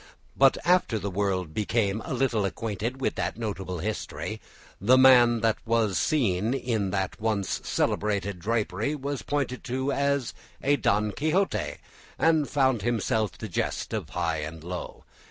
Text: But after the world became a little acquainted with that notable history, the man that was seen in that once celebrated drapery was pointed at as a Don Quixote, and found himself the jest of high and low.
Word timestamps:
But 0.35 0.57
after 0.65 0.97
the 0.97 1.11
world 1.11 1.53
became 1.53 2.01
a 2.03 2.11
little 2.15 2.43
acquainted 2.43 2.99
with 2.99 3.13
that 3.17 3.37
notable 3.37 3.77
history, 3.77 4.41
the 4.79 4.97
man 4.97 5.41
that 5.41 5.57
was 5.63 5.95
seen 5.99 6.55
in 6.55 6.89
that 6.89 7.21
once 7.21 7.61
celebrated 7.63 8.39
drapery 8.39 8.95
was 8.95 9.21
pointed 9.21 9.69
at 9.69 9.89
as 9.95 10.33
a 10.63 10.77
Don 10.77 11.11
Quixote, 11.11 11.75
and 12.17 12.49
found 12.49 12.81
himself 12.81 13.37
the 13.37 13.47
jest 13.47 13.93
of 13.93 14.09
high 14.09 14.37
and 14.37 14.63
low. 14.63 15.03